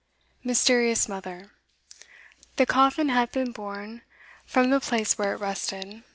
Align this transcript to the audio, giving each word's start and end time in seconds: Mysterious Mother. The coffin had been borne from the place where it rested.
Mysterious 0.43 1.07
Mother. 1.07 1.51
The 2.55 2.65
coffin 2.65 3.09
had 3.09 3.31
been 3.31 3.51
borne 3.51 4.01
from 4.47 4.71
the 4.71 4.79
place 4.79 5.15
where 5.15 5.35
it 5.35 5.37
rested. 5.37 6.01